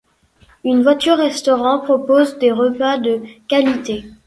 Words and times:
Une 0.63 0.81
voiture-restaurant 0.81 1.77
propose 1.79 2.39
des 2.39 2.51
repas 2.51 2.97
de 2.97 3.21
qualité. 3.47 4.03